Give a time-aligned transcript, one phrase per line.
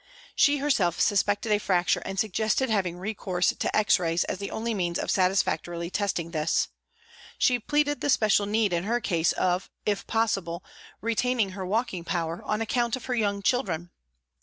[0.35, 4.49] She herself suspected a fracture and sug gested having recourse to X rays as the
[4.49, 6.69] only means of satisfactorily testing this.
[7.37, 10.63] She pleaded the special need in her case of, if possible,
[11.01, 13.91] retaining her walking power on account of her young children.